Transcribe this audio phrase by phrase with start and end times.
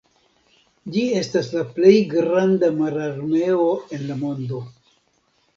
[0.95, 3.69] Ĝi estas la plej granda mararmeo
[3.99, 4.65] en la mondo.